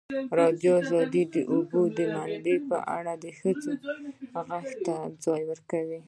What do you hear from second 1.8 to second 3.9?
منابع په اړه د ښځو